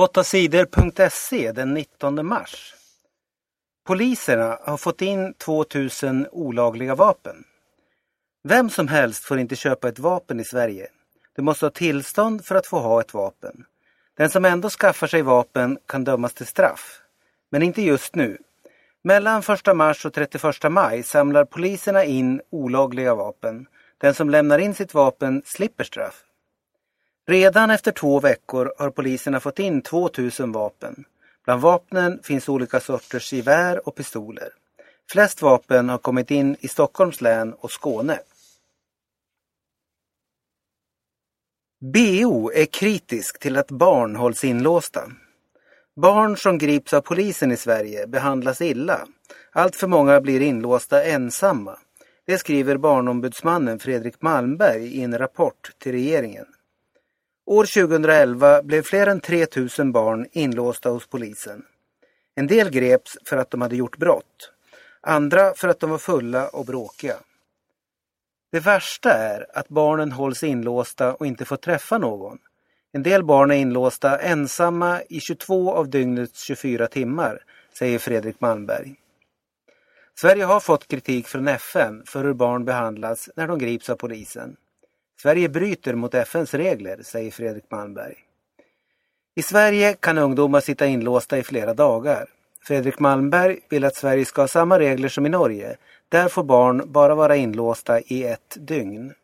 8sidor.se 0.00 1.52
den 1.52 1.74
19 1.74 2.26
mars. 2.26 2.74
Poliserna 3.86 4.58
har 4.62 4.76
fått 4.76 5.02
in 5.02 5.34
2000 5.34 6.26
olagliga 6.32 6.94
vapen. 6.94 7.44
Vem 8.44 8.70
som 8.70 8.88
helst 8.88 9.24
får 9.24 9.38
inte 9.38 9.56
köpa 9.56 9.88
ett 9.88 9.98
vapen 9.98 10.40
i 10.40 10.44
Sverige. 10.44 10.88
Du 11.36 11.42
måste 11.42 11.64
ha 11.64 11.70
tillstånd 11.70 12.44
för 12.44 12.54
att 12.54 12.66
få 12.66 12.78
ha 12.78 13.00
ett 13.00 13.14
vapen. 13.14 13.64
Den 14.16 14.30
som 14.30 14.44
ändå 14.44 14.68
skaffar 14.68 15.06
sig 15.06 15.22
vapen 15.22 15.78
kan 15.86 16.04
dömas 16.04 16.34
till 16.34 16.46
straff. 16.46 17.00
Men 17.50 17.62
inte 17.62 17.82
just 17.82 18.14
nu. 18.14 18.38
Mellan 19.02 19.42
1 19.66 19.76
mars 19.76 20.06
och 20.06 20.12
31 20.12 20.70
maj 20.70 21.02
samlar 21.02 21.44
poliserna 21.44 22.04
in 22.04 22.40
olagliga 22.50 23.14
vapen. 23.14 23.66
Den 23.98 24.14
som 24.14 24.30
lämnar 24.30 24.58
in 24.58 24.74
sitt 24.74 24.94
vapen 24.94 25.42
slipper 25.44 25.84
straff. 25.84 26.24
Redan 27.30 27.70
efter 27.70 27.92
två 27.92 28.20
veckor 28.20 28.72
har 28.78 28.90
poliserna 28.90 29.40
fått 29.40 29.58
in 29.58 29.82
2000 29.82 30.52
vapen. 30.52 31.04
Bland 31.44 31.62
vapnen 31.62 32.20
finns 32.22 32.48
olika 32.48 32.80
sorters 32.80 33.32
gevär 33.32 33.88
och 33.88 33.94
pistoler. 33.94 34.48
Flest 35.12 35.42
vapen 35.42 35.88
har 35.88 35.98
kommit 35.98 36.30
in 36.30 36.56
i 36.60 36.68
Stockholms 36.68 37.20
län 37.20 37.52
och 37.52 37.70
Skåne. 37.70 38.18
BO 41.80 42.52
är 42.52 42.64
kritisk 42.64 43.38
till 43.38 43.56
att 43.56 43.70
barn 43.70 44.16
hålls 44.16 44.44
inlåsta. 44.44 45.12
Barn 45.96 46.36
som 46.36 46.58
grips 46.58 46.92
av 46.92 47.00
polisen 47.00 47.52
i 47.52 47.56
Sverige 47.56 48.06
behandlas 48.06 48.60
illa. 48.60 49.06
Allt 49.52 49.76
för 49.76 49.86
många 49.86 50.20
blir 50.20 50.40
inlåsta 50.40 51.04
ensamma. 51.04 51.78
Det 52.26 52.38
skriver 52.38 52.76
barnombudsmannen 52.76 53.78
Fredrik 53.78 54.22
Malmberg 54.22 54.86
i 54.86 55.02
en 55.02 55.18
rapport 55.18 55.70
till 55.78 55.92
regeringen. 55.92 56.46
År 57.50 57.64
2011 57.64 58.62
blev 58.62 58.82
fler 58.82 59.06
än 59.06 59.20
3000 59.20 59.92
barn 59.92 60.26
inlåsta 60.32 60.90
hos 60.90 61.06
polisen. 61.06 61.62
En 62.34 62.46
del 62.46 62.70
greps 62.70 63.16
för 63.24 63.36
att 63.36 63.50
de 63.50 63.60
hade 63.60 63.76
gjort 63.76 63.96
brott. 63.96 64.52
Andra 65.00 65.54
för 65.54 65.68
att 65.68 65.80
de 65.80 65.90
var 65.90 65.98
fulla 65.98 66.48
och 66.48 66.66
bråkiga. 66.66 67.16
Det 68.52 68.60
värsta 68.60 69.12
är 69.12 69.46
att 69.54 69.68
barnen 69.68 70.12
hålls 70.12 70.42
inlåsta 70.42 71.14
och 71.14 71.26
inte 71.26 71.44
får 71.44 71.56
träffa 71.56 71.98
någon. 71.98 72.38
En 72.92 73.02
del 73.02 73.24
barn 73.24 73.50
är 73.50 73.56
inlåsta 73.56 74.18
ensamma 74.18 75.02
i 75.08 75.20
22 75.20 75.72
av 75.72 75.90
dygnets 75.90 76.42
24 76.42 76.86
timmar, 76.86 77.44
säger 77.78 77.98
Fredrik 77.98 78.40
Malmberg. 78.40 78.94
Sverige 80.14 80.44
har 80.44 80.60
fått 80.60 80.88
kritik 80.88 81.28
från 81.28 81.48
FN 81.48 82.02
för 82.06 82.24
hur 82.24 82.34
barn 82.34 82.64
behandlas 82.64 83.30
när 83.36 83.48
de 83.48 83.58
grips 83.58 83.90
av 83.90 83.96
polisen. 83.96 84.56
Sverige 85.22 85.48
bryter 85.48 85.94
mot 85.94 86.14
FNs 86.14 86.54
regler, 86.54 87.02
säger 87.02 87.30
Fredrik 87.30 87.70
Malmberg. 87.70 88.14
I 89.36 89.42
Sverige 89.42 89.94
kan 89.94 90.18
ungdomar 90.18 90.60
sitta 90.60 90.86
inlåsta 90.86 91.38
i 91.38 91.42
flera 91.42 91.74
dagar. 91.74 92.26
Fredrik 92.62 92.98
Malmberg 92.98 93.60
vill 93.68 93.84
att 93.84 93.96
Sverige 93.96 94.24
ska 94.24 94.42
ha 94.42 94.48
samma 94.48 94.78
regler 94.78 95.08
som 95.08 95.26
i 95.26 95.28
Norge. 95.28 95.76
Där 96.08 96.28
får 96.28 96.44
barn 96.44 96.92
bara 96.92 97.14
vara 97.14 97.36
inlåsta 97.36 98.00
i 98.00 98.24
ett 98.24 98.56
dygn. 98.56 99.14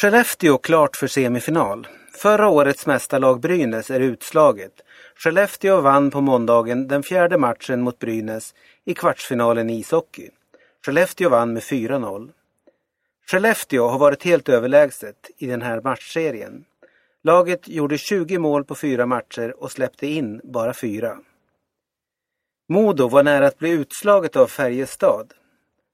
Skellefteå 0.00 0.58
klart 0.58 0.96
för 0.96 1.06
semifinal. 1.06 1.88
Förra 2.12 2.48
årets 2.48 2.86
mästarlag 2.86 3.40
Brynäs 3.40 3.90
är 3.90 4.00
utslaget. 4.00 4.72
Skellefteå 5.16 5.80
vann 5.80 6.10
på 6.10 6.20
måndagen 6.20 6.88
den 6.88 7.02
fjärde 7.02 7.38
matchen 7.38 7.80
mot 7.80 7.98
Brynäs 7.98 8.54
i 8.84 8.94
kvartsfinalen 8.94 9.70
i 9.70 9.78
ishockey. 9.78 10.30
Skellefteå 10.86 11.28
vann 11.28 11.52
med 11.52 11.62
4-0. 11.62 12.32
Skellefteå 13.30 13.88
har 13.88 13.98
varit 13.98 14.22
helt 14.22 14.48
överlägset 14.48 15.30
i 15.38 15.46
den 15.46 15.62
här 15.62 15.80
matchserien. 15.80 16.64
Laget 17.22 17.68
gjorde 17.68 17.98
20 17.98 18.38
mål 18.38 18.64
på 18.64 18.74
fyra 18.74 19.06
matcher 19.06 19.62
och 19.62 19.72
släppte 19.72 20.06
in 20.06 20.40
bara 20.44 20.74
fyra. 20.74 21.18
Modo 22.68 23.08
var 23.08 23.22
nära 23.22 23.46
att 23.46 23.58
bli 23.58 23.70
utslaget 23.70 24.36
av 24.36 24.46
Färjestad. 24.46 25.32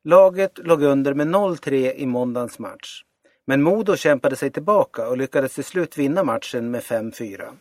Laget 0.05 0.59
låg 0.59 0.83
under 0.83 1.15
med 1.15 1.27
0-3 1.27 1.93
i 1.95 2.07
måndagens 2.07 2.59
match. 2.59 3.03
Men 3.47 3.63
Modo 3.63 3.97
kämpade 3.97 4.37
sig 4.37 4.51
tillbaka 4.51 5.09
och 5.09 5.19
lyckades 5.19 5.55
till 5.55 5.65
slut 5.65 5.99
vinna 5.99 6.25
matchen 6.25 6.71
med 6.71 6.83
5-4. 6.83 7.53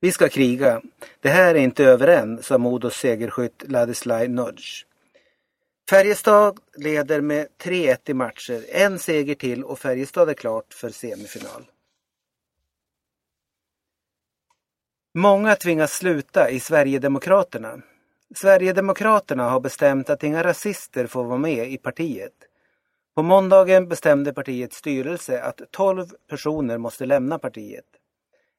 Vi 0.00 0.12
ska 0.12 0.28
kriga. 0.28 0.82
Det 1.20 1.28
här 1.28 1.54
är 1.54 1.58
inte 1.58 1.84
över 1.84 2.08
än, 2.08 2.42
sa 2.42 2.58
Modos 2.58 2.96
segerskytt 2.96 3.64
Ladislaj 3.68 4.28
Nudge. 4.28 4.84
Färjestad 5.90 6.60
leder 6.76 7.20
med 7.20 7.48
3-1 7.58 7.98
i 8.04 8.14
matcher. 8.14 8.64
En 8.68 8.98
seger 8.98 9.34
till 9.34 9.64
och 9.64 9.78
Färjestad 9.78 10.30
är 10.30 10.34
klart 10.34 10.74
för 10.74 10.90
semifinal. 10.90 11.70
Många 15.14 15.56
tvingas 15.56 15.92
sluta 15.92 16.50
i 16.50 16.60
Sverigedemokraterna. 16.60 17.82
Sverigedemokraterna 18.34 19.50
har 19.50 19.60
bestämt 19.60 20.10
att 20.10 20.22
inga 20.22 20.44
rasister 20.44 21.06
får 21.06 21.24
vara 21.24 21.38
med 21.38 21.72
i 21.72 21.78
partiet. 21.78 22.34
På 23.14 23.22
måndagen 23.22 23.88
bestämde 23.88 24.32
partiets 24.32 24.76
styrelse 24.76 25.42
att 25.42 25.60
12 25.70 26.06
personer 26.28 26.78
måste 26.78 27.06
lämna 27.06 27.38
partiet. 27.38 27.84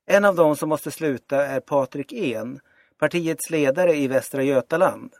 En 0.05 0.25
av 0.25 0.35
dem 0.35 0.55
som 0.55 0.69
måste 0.69 0.91
sluta 0.91 1.45
är 1.45 1.59
Patrik 1.59 2.13
En, 2.13 2.59
partiets 2.99 3.49
ledare 3.49 3.95
i 3.95 4.07
Västra 4.07 4.43
Götaland. 4.43 5.13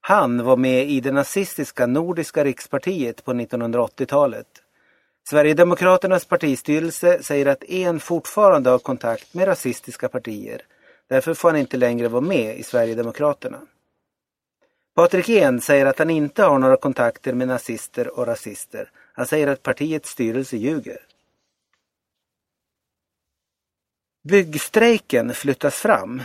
Han 0.00 0.44
var 0.44 0.56
med 0.56 0.90
i 0.90 1.00
det 1.00 1.12
nazistiska 1.12 1.86
Nordiska 1.86 2.44
rikspartiet 2.44 3.24
på 3.24 3.32
1980-talet. 3.32 4.46
Sverigedemokraternas 5.30 6.24
partistyrelse 6.24 7.22
säger 7.22 7.46
att 7.46 7.64
en 7.64 8.00
fortfarande 8.00 8.70
har 8.70 8.78
kontakt 8.78 9.34
med 9.34 9.48
rasistiska 9.48 10.08
partier. 10.08 10.62
Därför 11.08 11.34
får 11.34 11.50
han 11.50 11.58
inte 11.58 11.76
längre 11.76 12.08
vara 12.08 12.20
med 12.20 12.58
i 12.58 12.62
Sverigedemokraterna. 12.62 13.60
Patrik 14.94 15.28
En 15.28 15.60
säger 15.60 15.86
att 15.86 15.98
han 15.98 16.10
inte 16.10 16.42
har 16.42 16.58
några 16.58 16.76
kontakter 16.76 17.32
med 17.32 17.48
nazister 17.48 18.18
och 18.18 18.26
rasister. 18.26 18.90
Han 19.12 19.26
säger 19.26 19.46
att 19.46 19.62
partiets 19.62 20.10
styrelse 20.10 20.56
ljuger. 20.56 20.98
Byggstrejken 24.28 25.34
flyttas 25.34 25.74
fram. 25.74 26.22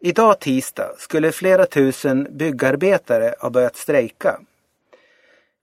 Idag 0.00 0.40
tisdag 0.40 0.94
skulle 0.98 1.32
flera 1.32 1.66
tusen 1.66 2.28
byggarbetare 2.30 3.34
ha 3.40 3.50
börjat 3.50 3.76
strejka. 3.76 4.40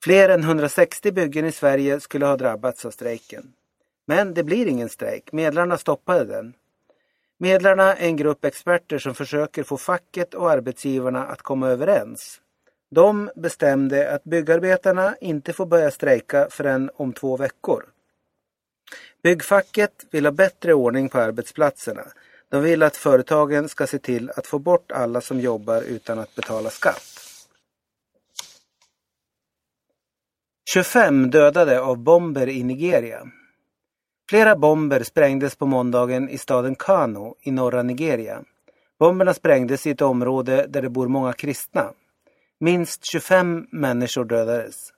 Fler 0.03 0.29
än 0.29 0.43
160 0.43 1.11
byggen 1.11 1.45
i 1.45 1.51
Sverige 1.51 1.99
skulle 1.99 2.25
ha 2.25 2.37
drabbats 2.37 2.85
av 2.85 2.91
strejken. 2.91 3.53
Men 4.05 4.33
det 4.33 4.43
blir 4.43 4.67
ingen 4.67 4.89
strejk. 4.89 5.31
Medlarna 5.31 5.77
stoppade 5.77 6.25
den. 6.25 6.53
Medlarna 7.37 7.95
är 7.95 8.05
en 8.07 8.17
grupp 8.17 8.45
experter 8.45 8.97
som 8.97 9.15
försöker 9.15 9.63
få 9.63 9.77
facket 9.77 10.33
och 10.33 10.51
arbetsgivarna 10.51 11.25
att 11.25 11.41
komma 11.41 11.69
överens. 11.69 12.41
De 12.91 13.31
bestämde 13.35 14.11
att 14.11 14.23
byggarbetarna 14.23 15.15
inte 15.21 15.53
får 15.53 15.65
börja 15.65 15.91
strejka 15.91 16.47
förrän 16.49 16.89
om 16.95 17.13
två 17.13 17.37
veckor. 17.37 17.85
Byggfacket 19.23 20.05
vill 20.11 20.25
ha 20.25 20.31
bättre 20.31 20.73
ordning 20.73 21.09
på 21.09 21.19
arbetsplatserna. 21.19 22.03
De 22.53 22.63
vill 22.63 22.83
att 22.83 22.97
företagen 22.97 23.69
ska 23.69 23.87
se 23.87 23.99
till 23.99 24.31
att 24.35 24.47
få 24.47 24.59
bort 24.59 24.91
alla 24.91 25.21
som 25.21 25.39
jobbar 25.39 25.81
utan 25.81 26.19
att 26.19 26.35
betala 26.35 26.69
skatt. 26.69 27.03
25 30.73 31.29
dödade 31.29 31.81
av 31.81 31.97
bomber 31.97 32.49
i 32.49 32.63
Nigeria. 32.63 33.27
Flera 34.29 34.55
bomber 34.55 35.03
sprängdes 35.03 35.55
på 35.55 35.65
måndagen 35.65 36.29
i 36.29 36.37
staden 36.37 36.75
Kano 36.75 37.35
i 37.41 37.51
norra 37.51 37.83
Nigeria. 37.83 38.43
Bomberna 38.99 39.33
sprängdes 39.33 39.87
i 39.87 39.89
ett 39.89 40.01
område 40.01 40.65
där 40.69 40.81
det 40.81 40.89
bor 40.89 41.07
många 41.07 41.33
kristna. 41.33 41.91
Minst 42.59 43.05
25 43.05 43.67
människor 43.71 44.25
dödades. 44.25 44.93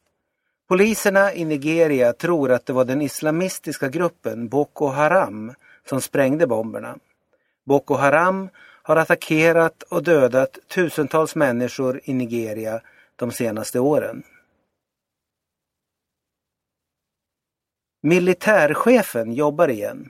Poliserna 0.68 1.34
i 1.34 1.46
Nigeria 1.46 2.14
tror 2.14 2.52
att 2.52 2.66
det 2.66 2.74
var 2.74 2.86
den 2.86 3.02
islamistiska 3.02 3.90
gruppen 3.90 4.48
Boko 4.48 4.88
Haram 4.88 5.54
som 5.90 6.02
sprängde 6.02 6.48
bomberna. 6.48 6.98
Boko 7.65 7.94
Haram 7.94 8.50
har 8.83 8.95
attackerat 8.95 9.83
och 9.83 10.03
dödat 10.03 10.57
tusentals 10.67 11.35
människor 11.35 12.01
i 12.03 12.13
Nigeria 12.13 12.81
de 13.15 13.31
senaste 13.31 13.79
åren. 13.79 14.23
Militärchefen 18.03 19.33
jobbar 19.33 19.67
igen. 19.67 20.09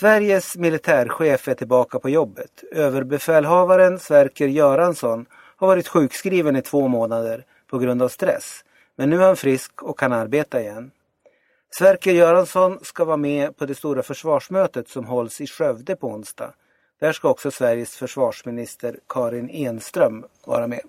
Sveriges 0.00 0.56
militärchef 0.56 1.48
är 1.48 1.54
tillbaka 1.54 1.98
på 1.98 2.10
jobbet. 2.10 2.64
Överbefälhavaren 2.72 3.98
Sverker 3.98 4.48
Göransson 4.48 5.26
har 5.32 5.66
varit 5.66 5.88
sjukskriven 5.88 6.56
i 6.56 6.62
två 6.62 6.88
månader 6.88 7.44
på 7.66 7.78
grund 7.78 8.02
av 8.02 8.08
stress. 8.08 8.64
Men 8.96 9.10
nu 9.10 9.16
är 9.16 9.26
han 9.26 9.36
frisk 9.36 9.82
och 9.82 9.98
kan 9.98 10.12
arbeta 10.12 10.60
igen. 10.60 10.90
Sverker 11.78 12.12
Göransson 12.12 12.78
ska 12.82 13.04
vara 13.04 13.16
med 13.16 13.56
på 13.56 13.66
det 13.66 13.74
stora 13.74 14.02
försvarsmötet 14.02 14.88
som 14.88 15.04
hålls 15.04 15.40
i 15.40 15.46
Skövde 15.46 15.96
på 15.96 16.08
onsdag. 16.08 16.54
Där 17.00 17.12
ska 17.12 17.28
också 17.28 17.50
Sveriges 17.50 17.96
försvarsminister 17.96 18.98
Karin 19.08 19.50
Enström 19.50 20.24
vara 20.46 20.66
med. 20.66 20.80